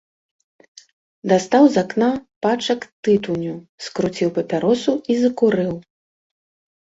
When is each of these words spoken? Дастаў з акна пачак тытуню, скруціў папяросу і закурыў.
Дастаў 1.31 1.63
з 1.73 1.81
акна 1.83 2.07
пачак 2.45 2.87
тытуню, 3.07 3.53
скруціў 3.87 4.29
папяросу 4.37 4.91
і 5.11 5.19
закурыў. 5.25 5.73